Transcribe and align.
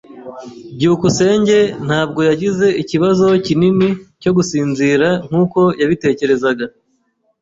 byukusenge 0.75 1.57
ntabwo 1.87 2.21
yagize 2.29 2.67
ikibazo 2.81 3.25
kinini 3.45 3.89
cyo 4.21 4.31
gusinzira 4.37 5.07
nkuko 5.27 5.59
yabitekerezaga. 5.81 6.65